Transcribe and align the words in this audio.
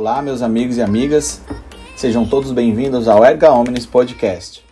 Olá, 0.00 0.22
meus 0.22 0.40
amigos 0.40 0.78
e 0.78 0.82
amigas, 0.82 1.42
sejam 1.94 2.24
todos 2.24 2.52
bem-vindos 2.52 3.06
ao 3.06 3.22
Erga 3.22 3.52
Omnis 3.52 3.84
Podcast. 3.84 4.64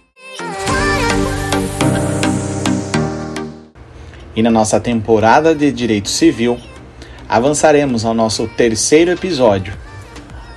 E 4.35 4.43
na 4.43 4.51
nossa 4.51 4.81
temporada 4.81 5.55
de 5.55 5.71
Direito 5.71 6.09
Civil, 6.09 6.59
avançaremos 7.29 8.07
ao 8.07 8.15
nosso 8.15 8.49
terceiro 8.49 9.11
episódio, 9.11 9.75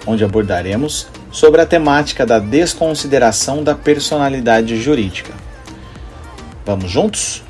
onde 0.07 0.23
abordaremos 0.23 1.05
sobre 1.29 1.59
a 1.59 1.65
temática 1.65 2.25
da 2.25 2.39
desconsideração 2.39 3.65
da 3.65 3.75
personalidade 3.75 4.81
jurídica. 4.81 5.33
Vamos 6.65 6.89
juntos? 6.89 7.43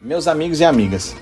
Meus 0.00 0.28
amigos 0.28 0.60
e 0.60 0.64
amigas, 0.64 1.16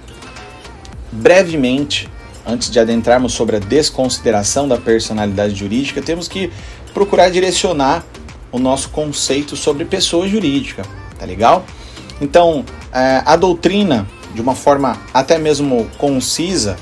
brevemente, 1.12 2.08
antes 2.46 2.70
de 2.70 2.78
adentrarmos 2.78 3.32
sobre 3.32 3.56
a 3.56 3.58
desconsideração 3.58 4.68
da 4.68 4.76
personalidade 4.76 5.54
jurídica, 5.54 6.00
temos 6.00 6.28
que 6.28 6.50
procurar 6.94 7.30
direcionar 7.30 8.04
o 8.52 8.58
nosso 8.58 8.88
conceito 8.90 9.56
sobre 9.56 9.84
pessoa 9.84 10.26
jurídica, 10.26 10.82
tá 11.18 11.26
legal? 11.26 11.64
Então, 12.20 12.64
é, 12.92 13.22
a 13.24 13.36
doutrina, 13.36 14.06
de 14.34 14.40
uma 14.40 14.54
forma 14.54 14.98
até 15.12 15.38
mesmo 15.38 15.86
concisa, 15.98 16.76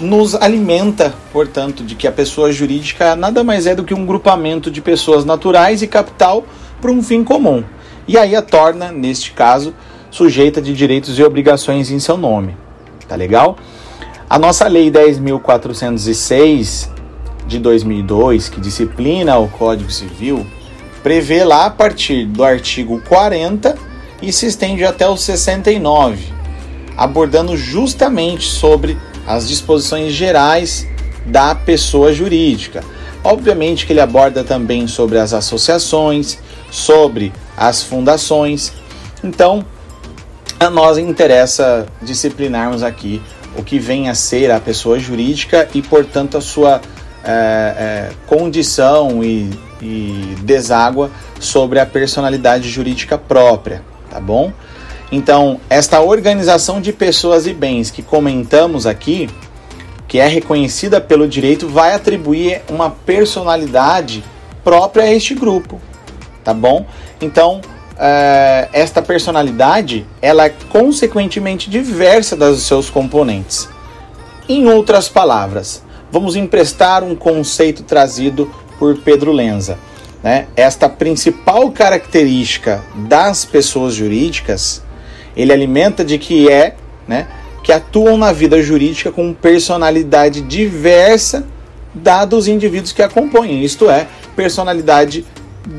nos 0.00 0.34
alimenta, 0.34 1.14
portanto, 1.32 1.84
de 1.84 1.94
que 1.94 2.06
a 2.06 2.12
pessoa 2.12 2.50
jurídica 2.50 3.14
nada 3.14 3.44
mais 3.44 3.66
é 3.66 3.74
do 3.74 3.84
que 3.84 3.94
um 3.94 4.06
grupamento 4.06 4.70
de 4.70 4.80
pessoas 4.80 5.24
naturais 5.24 5.82
e 5.82 5.86
capital 5.86 6.44
para 6.80 6.90
um 6.90 7.02
fim 7.02 7.22
comum. 7.22 7.62
E 8.06 8.18
aí 8.18 8.34
a 8.34 8.42
torna, 8.42 8.90
neste 8.90 9.32
caso, 9.32 9.74
sujeita 10.10 10.60
de 10.60 10.72
direitos 10.72 11.18
e 11.18 11.22
obrigações 11.22 11.90
em 11.90 11.98
seu 11.98 12.16
nome. 12.16 12.56
Tá 13.08 13.16
legal? 13.16 13.56
A 14.28 14.38
nossa 14.38 14.66
Lei 14.66 14.90
10.406 14.90 16.88
de 17.46 17.58
2002, 17.58 18.48
que 18.48 18.60
disciplina 18.60 19.38
o 19.38 19.48
Código 19.48 19.90
Civil, 19.90 20.46
prevê 21.02 21.44
lá 21.44 21.66
a 21.66 21.70
partir 21.70 22.24
do 22.24 22.42
artigo 22.42 23.00
40 23.06 23.76
e 24.22 24.32
se 24.32 24.46
estende 24.46 24.84
até 24.84 25.06
o 25.06 25.16
69, 25.16 26.32
abordando 26.96 27.56
justamente 27.56 28.46
sobre 28.48 28.96
as 29.26 29.46
disposições 29.46 30.12
gerais 30.14 30.86
da 31.26 31.54
pessoa 31.54 32.12
jurídica. 32.12 32.82
Obviamente 33.22 33.86
que 33.86 33.92
ele 33.92 34.00
aborda 34.00 34.42
também 34.42 34.86
sobre 34.86 35.18
as 35.18 35.32
associações, 35.32 36.38
sobre 36.70 37.32
as 37.56 37.82
fundações. 37.82 38.72
Então, 39.22 39.64
a 40.64 40.70
nós 40.70 40.98
interessa 40.98 41.86
disciplinarmos 42.02 42.82
aqui 42.82 43.22
o 43.56 43.62
que 43.62 43.78
vem 43.78 44.08
a 44.08 44.14
ser 44.14 44.50
a 44.50 44.58
pessoa 44.58 44.98
jurídica 44.98 45.68
e, 45.74 45.82
portanto, 45.82 46.36
a 46.36 46.40
sua 46.40 46.80
é, 47.24 47.30
é, 47.30 48.10
condição 48.26 49.22
e, 49.22 49.50
e 49.80 50.34
deságua 50.40 51.10
sobre 51.38 51.78
a 51.78 51.86
personalidade 51.86 52.68
jurídica 52.68 53.16
própria, 53.16 53.82
tá 54.10 54.18
bom? 54.18 54.52
Então, 55.12 55.60
esta 55.70 56.00
organização 56.00 56.80
de 56.80 56.92
pessoas 56.92 57.46
e 57.46 57.54
bens 57.54 57.90
que 57.90 58.02
comentamos 58.02 58.86
aqui, 58.86 59.30
que 60.08 60.18
é 60.18 60.26
reconhecida 60.26 61.00
pelo 61.00 61.28
direito, 61.28 61.68
vai 61.68 61.94
atribuir 61.94 62.62
uma 62.68 62.90
personalidade 62.90 64.24
própria 64.64 65.04
a 65.04 65.12
este 65.12 65.34
grupo, 65.34 65.80
tá 66.42 66.52
bom? 66.52 66.86
Então, 67.20 67.60
uh, 67.94 68.68
esta 68.72 69.00
personalidade 69.02 70.06
ela 70.20 70.46
é 70.46 70.54
consequentemente 70.68 71.70
diversa 71.70 72.36
das 72.36 72.60
seus 72.60 72.90
componentes. 72.90 73.68
Em 74.48 74.68
outras 74.68 75.08
palavras, 75.08 75.82
vamos 76.10 76.36
emprestar 76.36 77.02
um 77.02 77.14
conceito 77.14 77.82
trazido 77.82 78.50
por 78.78 78.98
Pedro 78.98 79.32
Lenza. 79.32 79.78
Né? 80.22 80.46
Esta 80.56 80.88
principal 80.88 81.70
característica 81.70 82.84
das 82.94 83.44
pessoas 83.44 83.94
jurídicas, 83.94 84.82
ele 85.36 85.52
alimenta 85.52 86.04
de 86.04 86.18
que 86.18 86.50
é, 86.50 86.76
né, 87.06 87.26
que 87.62 87.72
atuam 87.72 88.16
na 88.16 88.32
vida 88.32 88.62
jurídica 88.62 89.10
com 89.10 89.32
personalidade 89.32 90.42
diversa 90.42 91.46
da 91.94 92.24
dos 92.24 92.48
indivíduos 92.48 92.92
que 92.92 93.02
a 93.02 93.08
compõem, 93.08 93.62
isto 93.62 93.88
é, 93.88 94.06
personalidade 94.34 95.24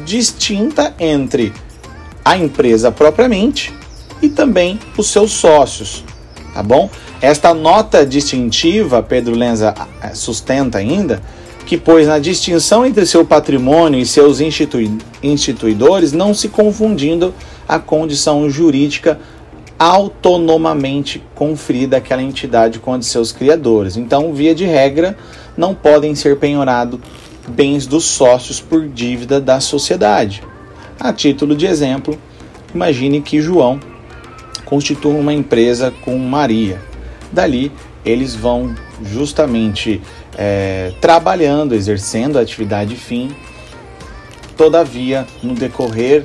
distinta 0.05 0.95
entre 0.99 1.53
a 2.25 2.35
empresa 2.35 2.91
propriamente 2.91 3.71
e 4.19 4.27
também 4.27 4.79
os 4.97 5.07
seus 5.07 5.31
sócios, 5.31 6.03
tá 6.53 6.63
bom? 6.63 6.89
Esta 7.21 7.53
nota 7.53 8.03
distintiva, 8.03 9.03
Pedro 9.03 9.35
Lenza 9.35 9.75
eh, 10.01 10.15
sustenta 10.15 10.79
ainda, 10.79 11.21
que 11.65 11.77
pois 11.77 12.07
na 12.07 12.19
distinção 12.19 12.85
entre 12.85 13.05
seu 13.05 13.23
patrimônio 13.23 13.99
e 13.99 14.05
seus 14.05 14.39
institui 14.39 14.97
instituidores, 15.21 16.11
não 16.11 16.33
se 16.33 16.49
confundindo 16.49 17.33
a 17.67 17.79
condição 17.79 18.49
jurídica 18.49 19.19
autonomamente 19.77 21.21
conferida 21.35 21.97
àquela 21.97 22.21
entidade 22.21 22.79
com 22.79 22.93
a 22.93 22.97
de 22.97 23.05
seus 23.05 23.31
criadores. 23.31 23.97
Então, 23.97 24.33
via 24.33 24.55
de 24.55 24.65
regra, 24.65 25.17
não 25.57 25.75
podem 25.75 26.15
ser 26.15 26.37
penhorados 26.37 26.99
bens 27.47 27.85
dos 27.85 28.05
sócios 28.05 28.59
por 28.59 28.87
dívida 28.87 29.39
da 29.39 29.59
sociedade. 29.59 30.41
A 30.99 31.11
título 31.11 31.55
de 31.55 31.65
exemplo, 31.65 32.17
imagine 32.73 33.21
que 33.21 33.41
João 33.41 33.79
constitua 34.63 35.13
uma 35.13 35.33
empresa 35.33 35.93
com 36.03 36.17
Maria. 36.17 36.81
Dali, 37.31 37.71
eles 38.05 38.35
vão 38.35 38.73
justamente 39.03 40.01
é, 40.37 40.93
trabalhando, 41.01 41.75
exercendo 41.75 42.37
a 42.37 42.41
atividade 42.41 42.95
fim. 42.95 43.35
Todavia, 44.55 45.25
no 45.43 45.53
decorrer 45.53 46.23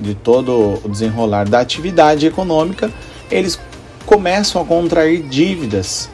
de 0.00 0.14
todo 0.14 0.80
o 0.82 0.88
desenrolar 0.88 1.48
da 1.48 1.60
atividade 1.60 2.26
econômica, 2.26 2.90
eles 3.30 3.58
começam 4.04 4.62
a 4.62 4.64
contrair 4.64 5.22
dívidas. 5.22 6.08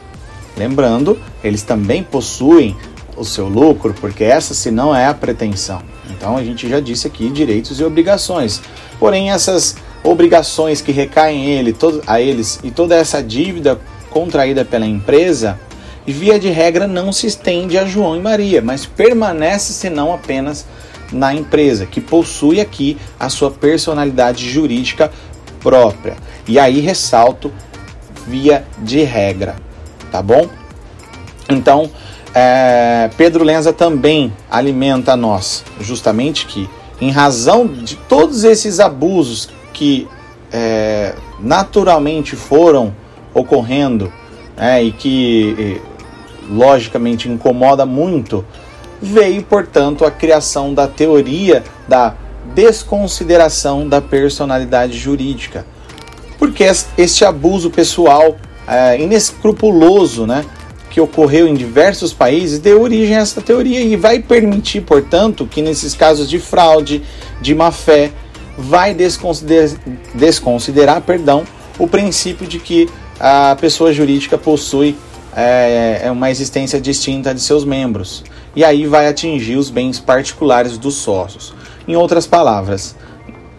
Lembrando, 0.57 1.19
eles 1.43 1.63
também 1.63 2.03
possuem 2.03 2.75
o 3.15 3.23
seu 3.23 3.47
lucro, 3.47 3.93
porque 3.99 4.23
essa 4.23 4.53
se 4.53 4.71
não 4.71 4.95
é 4.95 5.05
a 5.05 5.13
pretensão. 5.13 5.81
Então 6.23 6.37
a 6.37 6.43
gente 6.43 6.69
já 6.69 6.79
disse 6.79 7.05
aqui 7.05 7.29
direitos 7.29 7.81
e 7.81 7.83
obrigações. 7.83 8.61
Porém, 8.97 9.31
essas 9.31 9.75
obrigações 10.05 10.79
que 10.79 10.93
recaem 10.93 11.47
ele, 11.47 11.75
a 12.07 12.21
eles 12.21 12.61
e 12.63 12.71
toda 12.71 12.95
essa 12.95 13.21
dívida 13.21 13.77
contraída 14.09 14.63
pela 14.63 14.85
empresa, 14.85 15.59
via 16.07 16.39
de 16.39 16.47
regra 16.49 16.87
não 16.87 17.11
se 17.11 17.27
estende 17.27 17.77
a 17.77 17.85
João 17.85 18.15
e 18.15 18.21
Maria, 18.21 18.61
mas 18.61 18.85
permanece 18.85 19.73
senão 19.73 20.13
apenas 20.13 20.65
na 21.11 21.33
empresa, 21.35 21.85
que 21.85 21.99
possui 21.99 22.61
aqui 22.61 22.97
a 23.19 23.27
sua 23.27 23.51
personalidade 23.51 24.49
jurídica 24.49 25.11
própria. 25.59 26.15
E 26.47 26.57
aí 26.57 26.79
ressalto 26.79 27.51
via 28.25 28.65
de 28.77 29.03
regra, 29.03 29.57
tá 30.09 30.21
bom? 30.21 30.47
Então, 31.49 31.91
é, 32.33 33.09
Pedro 33.15 33.43
Lenza 33.43 33.71
também 33.71 34.33
alimenta 34.49 35.15
nós, 35.15 35.63
justamente 35.79 36.45
que, 36.45 36.69
em 36.99 37.11
razão 37.11 37.67
de 37.67 37.95
todos 37.95 38.43
esses 38.43 38.79
abusos 38.79 39.49
que 39.73 40.07
é, 40.51 41.15
naturalmente 41.39 42.35
foram 42.35 42.93
ocorrendo 43.33 44.11
é, 44.57 44.83
e 44.83 44.91
que, 44.91 45.81
logicamente, 46.49 47.27
incomoda 47.29 47.85
muito, 47.85 48.45
veio, 49.01 49.43
portanto, 49.43 50.05
a 50.05 50.11
criação 50.11 50.73
da 50.73 50.87
teoria 50.87 51.63
da 51.87 52.15
desconsideração 52.53 53.87
da 53.87 54.01
personalidade 54.01 54.97
jurídica. 54.97 55.65
Porque 56.37 56.65
este 56.97 57.25
abuso 57.25 57.69
pessoal 57.69 58.35
é, 58.67 58.99
inescrupuloso, 59.01 60.25
né, 60.25 60.45
que 60.93 61.01
ocorreu 61.01 61.47
em 61.47 61.55
diversos 61.55 62.13
países 62.13 62.59
deu 62.59 62.79
origem 62.79 63.15
a 63.15 63.21
essa 63.21 63.41
teoria 63.41 63.81
e 63.81 63.95
vai 63.95 64.19
permitir, 64.19 64.81
portanto, 64.81 65.47
que 65.47 65.59
nesses 65.59 65.95
casos 65.95 66.29
de 66.29 66.37
fraude, 66.37 67.01
de 67.41 67.55
má 67.55 67.71
fé, 67.71 68.11
vai 68.55 68.93
desconsiderar, 68.93 69.75
desconsiderar 70.13 71.01
perdão, 71.01 71.45
o 71.79 71.87
princípio 71.87 72.45
de 72.45 72.59
que 72.59 72.87
a 73.19 73.57
pessoa 73.59 73.91
jurídica 73.91 74.37
possui 74.37 74.95
é, 75.35 76.01
é, 76.03 76.11
uma 76.11 76.29
existência 76.29 76.79
distinta 76.79 77.33
de 77.33 77.41
seus 77.41 77.65
membros 77.65 78.23
e 78.55 78.63
aí 78.63 78.85
vai 78.85 79.07
atingir 79.07 79.55
os 79.55 79.71
bens 79.71 79.99
particulares 79.99 80.77
dos 80.77 80.93
sócios. 80.93 81.55
Em 81.87 81.95
outras 81.95 82.27
palavras, 82.27 82.95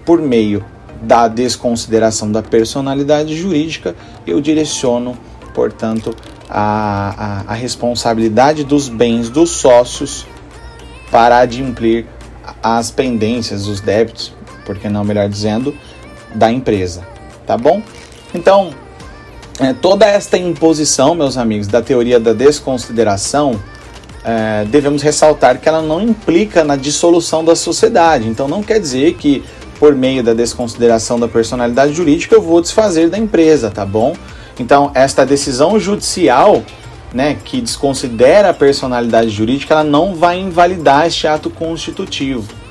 por 0.04 0.22
meio 0.22 0.64
da 1.02 1.26
desconsideração 1.26 2.30
da 2.30 2.44
personalidade 2.44 3.36
jurídica, 3.36 3.96
eu 4.24 4.40
direciono, 4.40 5.18
portanto, 5.52 6.14
a, 6.56 7.42
a, 7.48 7.52
a 7.52 7.54
responsabilidade 7.54 8.62
dos 8.62 8.88
bens 8.88 9.28
dos 9.28 9.50
sócios 9.50 10.24
para 11.10 11.38
adimplir 11.38 12.06
as 12.62 12.92
pendências, 12.92 13.66
os 13.66 13.80
débitos, 13.80 14.32
por 14.64 14.78
que 14.78 14.88
não 14.88 15.02
melhor 15.04 15.28
dizendo, 15.28 15.74
da 16.32 16.52
empresa, 16.52 17.04
tá 17.44 17.56
bom? 17.56 17.82
Então, 18.32 18.70
é, 19.58 19.72
toda 19.72 20.06
esta 20.06 20.38
imposição, 20.38 21.14
meus 21.14 21.36
amigos, 21.36 21.66
da 21.66 21.82
teoria 21.82 22.20
da 22.20 22.32
desconsideração, 22.32 23.60
é, 24.24 24.64
devemos 24.64 25.02
ressaltar 25.02 25.58
que 25.58 25.68
ela 25.68 25.82
não 25.82 26.00
implica 26.00 26.62
na 26.62 26.76
dissolução 26.76 27.44
da 27.44 27.56
sociedade. 27.56 28.28
Então, 28.28 28.46
não 28.46 28.62
quer 28.62 28.78
dizer 28.78 29.14
que 29.14 29.44
por 29.78 29.94
meio 29.94 30.22
da 30.22 30.32
desconsideração 30.32 31.18
da 31.18 31.26
personalidade 31.26 31.92
jurídica 31.92 32.34
eu 32.34 32.40
vou 32.40 32.60
desfazer 32.60 33.10
da 33.10 33.18
empresa, 33.18 33.70
tá 33.70 33.84
bom? 33.84 34.16
Então, 34.58 34.90
esta 34.94 35.26
decisão 35.26 35.78
judicial, 35.78 36.62
né, 37.12 37.36
que 37.44 37.60
desconsidera 37.60 38.50
a 38.50 38.54
personalidade 38.54 39.30
jurídica, 39.30 39.74
ela 39.74 39.84
não 39.84 40.14
vai 40.14 40.38
invalidar 40.38 41.06
este 41.06 41.26
ato 41.26 41.50
constitutivo 41.50 42.64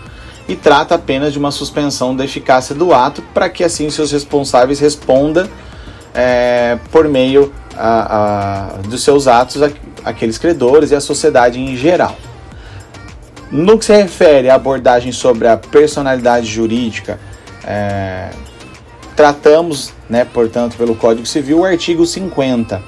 e 0.48 0.56
trata 0.56 0.96
apenas 0.96 1.32
de 1.32 1.40
uma 1.40 1.52
suspensão 1.52 2.16
da 2.16 2.26
eficácia 2.26 2.76
do 2.76 2.94
ato 2.94 3.22
para 3.34 3.50
que 3.50 3.64
assim 3.64 3.90
seus 3.90 4.12
responsáveis 4.12 4.80
respondam 4.80 5.48
é, 6.14 6.78
por 6.92 7.08
meio 7.08 7.54
a, 7.78 8.18
a, 8.18 8.66
dos 8.88 9.04
seus 9.04 9.28
atos 9.28 9.62
aqueles 10.04 10.38
credores 10.38 10.92
e 10.92 10.96
a 10.96 11.02
sociedade 11.02 11.60
em 11.60 11.76
geral. 11.76 12.16
No 13.52 13.78
que 13.78 13.86
se 13.86 13.96
refere 13.96 14.50
à 14.50 14.56
abordagem 14.56 15.12
sobre 15.12 15.48
a 15.48 15.56
personalidade 15.56 16.48
jurídica, 16.48 17.20
é, 17.64 18.30
tratamos, 19.16 19.94
né, 20.10 20.26
portanto, 20.26 20.76
pelo 20.78 20.96
Código 20.96 21.26
Civil, 21.26 21.60
o 21.60 21.66
artigo 21.66 22.06
50. 22.06 22.82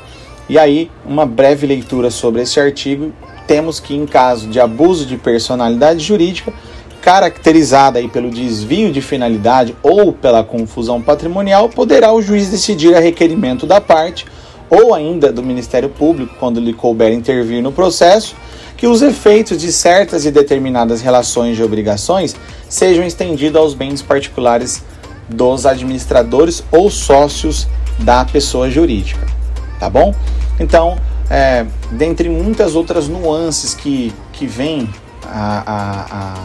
E 0.48 0.60
aí, 0.60 0.92
uma 1.06 1.26
breve 1.26 1.66
leitura 1.66 2.12
sobre 2.12 2.42
esse 2.42 2.60
artigo, 2.60 3.12
temos 3.48 3.80
que, 3.80 3.96
em 3.96 4.06
caso 4.06 4.48
de 4.48 4.60
abuso 4.60 5.06
de 5.06 5.18
personalidade 5.18 6.04
jurídica, 6.04 6.54
caracterizada 7.02 8.00
aí 8.00 8.08
pelo 8.08 8.32
desvio 8.32 8.92
de 8.92 9.02
finalidade 9.02 9.76
ou 9.84 10.12
pela 10.12 10.44
confusão 10.44 11.02
patrimonial, 11.02 11.70
poderá 11.70 12.12
o 12.12 12.22
juiz 12.22 12.50
decidir 12.50 12.96
a 12.96 13.00
requerimento 13.00 13.68
da 13.68 13.80
parte 13.80 14.26
ou 14.70 14.94
ainda 14.94 15.32
do 15.32 15.44
Ministério 15.44 15.90
Público, 15.90 16.36
quando 16.40 16.60
lhe 16.60 16.74
couber 16.74 17.14
intervir 17.14 17.62
no 17.62 17.72
processo, 17.72 18.36
que 18.76 18.88
os 18.88 19.02
efeitos 19.02 19.58
de 19.58 19.72
certas 19.72 20.26
e 20.26 20.32
determinadas 20.32 21.02
relações 21.02 21.56
de 21.56 21.64
obrigações 21.64 22.36
sejam 22.68 23.06
estendidos 23.06 23.60
aos 23.60 23.74
bens 23.74 24.02
particulares 24.02 24.84
dos 25.30 25.66
administradores 25.66 26.64
ou 26.72 26.90
sócios 26.90 27.68
da 28.00 28.26
pessoa 28.26 28.70
jurídica, 28.70 29.26
tá 29.80 29.90
bom? 29.90 30.14
Então, 30.60 30.98
é, 31.30 31.66
dentre 31.92 32.30
muitas 32.30 32.76
outras 32.76 33.08
nuances 33.08 33.74
que, 33.74 34.14
que 34.32 34.46
vêm 34.46 34.90
a, 35.26 36.36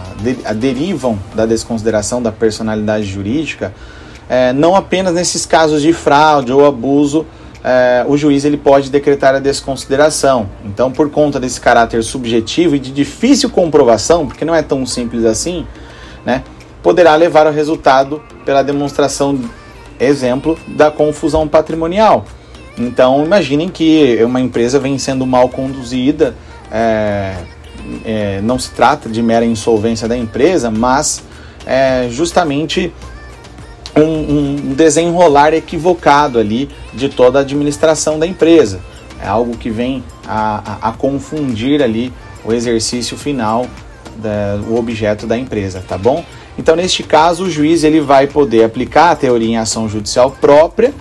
a, 0.46 0.50
a, 0.50 0.52
derivam 0.52 1.18
da 1.34 1.46
desconsideração 1.46 2.22
da 2.22 2.32
personalidade 2.32 3.04
jurídica, 3.04 3.74
é, 4.28 4.52
não 4.52 4.74
apenas 4.74 5.14
nesses 5.14 5.44
casos 5.44 5.82
de 5.82 5.92
fraude 5.92 6.52
ou 6.52 6.64
abuso, 6.64 7.26
é, 7.62 8.04
o 8.08 8.16
juiz 8.16 8.44
ele 8.44 8.56
pode 8.56 8.90
decretar 8.90 9.34
a 9.34 9.38
desconsideração. 9.38 10.48
Então, 10.64 10.90
por 10.90 11.10
conta 11.10 11.38
desse 11.38 11.60
caráter 11.60 12.02
subjetivo 12.02 12.76
e 12.76 12.78
de 12.78 12.90
difícil 12.90 13.50
comprovação, 13.50 14.26
porque 14.26 14.44
não 14.44 14.54
é 14.54 14.62
tão 14.62 14.86
simples 14.86 15.24
assim, 15.24 15.66
né, 16.24 16.42
poderá 16.82 17.14
levar 17.14 17.46
ao 17.46 17.52
resultado 17.52 18.22
pela 18.44 18.62
demonstração, 18.62 19.38
exemplo, 19.98 20.58
da 20.66 20.90
confusão 20.90 21.46
patrimonial. 21.46 22.24
Então, 22.78 23.24
imaginem 23.24 23.68
que 23.68 24.18
uma 24.24 24.40
empresa 24.40 24.78
vem 24.78 24.98
sendo 24.98 25.26
mal 25.26 25.48
conduzida. 25.48 26.34
É, 26.70 27.34
é, 28.04 28.40
não 28.42 28.58
se 28.58 28.70
trata 28.70 29.08
de 29.08 29.22
mera 29.22 29.44
insolvência 29.44 30.06
da 30.06 30.16
empresa, 30.16 30.70
mas 30.70 31.22
é 31.66 32.08
justamente 32.10 32.92
um, 33.96 34.02
um, 34.02 34.74
desenrolar 34.74 35.52
equivocado 35.52 36.38
ali 36.38 36.70
de 36.94 37.08
toda 37.08 37.38
a 37.38 37.42
administração 37.42 38.18
da 38.18 38.26
empresa. 38.26 38.80
É 39.22 39.28
algo 39.28 39.56
que 39.56 39.68
vem 39.68 40.02
a, 40.26 40.78
a, 40.80 40.88
a 40.88 40.92
confundir 40.92 41.82
ali 41.82 42.12
o 42.44 42.52
exercício 42.52 43.16
final, 43.18 43.66
do 44.66 44.76
objeto 44.76 45.26
da 45.26 45.36
empresa, 45.36 45.82
tá 45.86 45.96
bom? 45.96 46.24
Então, 46.58 46.76
neste 46.76 47.02
caso, 47.02 47.44
o 47.44 47.50
juiz 47.50 47.84
ele 47.84 48.00
vai 48.00 48.26
poder 48.26 48.64
aplicar 48.64 49.10
a 49.10 49.16
teoria 49.16 49.48
em 49.48 49.56
ação 49.56 49.88
judicial 49.88 50.30
própria, 50.30 50.92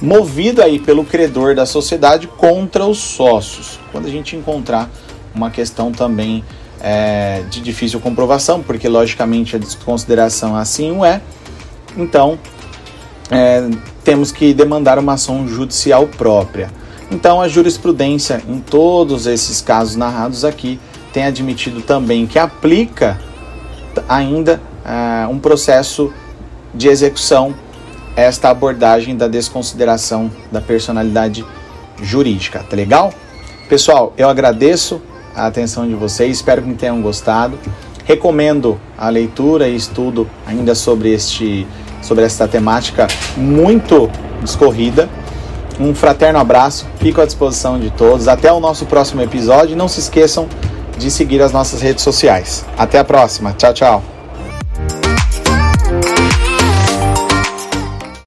movido 0.00 0.62
aí 0.62 0.78
pelo 0.78 1.04
credor 1.04 1.54
da 1.54 1.66
sociedade 1.66 2.26
contra 2.26 2.86
os 2.86 2.98
sócios. 2.98 3.80
Quando 3.90 4.06
a 4.06 4.10
gente 4.10 4.36
encontrar 4.36 4.88
uma 5.34 5.50
questão 5.50 5.90
também 5.90 6.44
é, 6.80 7.42
de 7.50 7.60
difícil 7.60 8.00
comprovação, 8.00 8.62
porque 8.62 8.88
logicamente 8.88 9.56
a 9.56 9.58
desconsideração 9.58 10.54
assim 10.54 10.92
o 10.92 11.04
é. 11.04 11.20
Então, 11.96 12.38
é, 13.30 13.68
temos 14.04 14.30
que 14.30 14.54
demandar 14.54 14.98
uma 14.98 15.14
ação 15.14 15.48
judicial 15.48 16.06
própria. 16.06 16.70
Então, 17.10 17.40
a 17.40 17.48
jurisprudência, 17.48 18.42
em 18.48 18.60
todos 18.60 19.26
esses 19.26 19.60
casos 19.60 19.96
narrados 19.96 20.44
aqui, 20.44 20.78
tem 21.12 21.24
admitido 21.24 21.80
também 21.80 22.26
que 22.26 22.38
aplica 22.38 23.18
ainda 24.08 24.60
é, 24.88 25.26
um 25.26 25.38
processo 25.38 26.12
de 26.74 26.88
execução 26.88 27.54
esta 28.16 28.48
abordagem 28.50 29.16
da 29.16 29.28
desconsideração 29.28 30.28
da 30.50 30.60
personalidade 30.60 31.44
jurídica. 32.02 32.64
Tá 32.68 32.74
legal? 32.74 33.12
Pessoal, 33.68 34.12
eu 34.16 34.28
agradeço 34.28 35.00
a 35.36 35.46
atenção 35.46 35.86
de 35.86 35.94
vocês. 35.94 36.38
Espero 36.38 36.62
que 36.62 36.74
tenham 36.74 37.00
gostado. 37.00 37.56
Recomendo 38.04 38.80
a 38.96 39.08
leitura 39.08 39.68
e 39.68 39.76
estudo 39.76 40.28
ainda 40.46 40.74
sobre 40.74 41.12
este 41.12 41.66
sobre 42.02 42.24
esta 42.24 42.48
temática 42.48 43.06
muito 43.36 44.10
discorrida. 44.42 45.08
Um 45.78 45.94
fraterno 45.94 46.40
abraço, 46.40 46.86
fico 46.98 47.20
à 47.20 47.26
disposição 47.26 47.78
de 47.78 47.90
todos. 47.90 48.26
Até 48.26 48.52
o 48.52 48.58
nosso 48.58 48.84
próximo 48.86 49.22
episódio. 49.22 49.76
Não 49.76 49.86
se 49.86 50.00
esqueçam 50.00 50.48
de 50.98 51.08
seguir 51.08 51.40
as 51.40 51.52
nossas 51.52 51.80
redes 51.80 52.02
sociais. 52.02 52.64
Até 52.76 52.98
a 52.98 53.04
próxima. 53.04 53.52
Tchau, 53.52 53.72
tchau. 53.72 54.17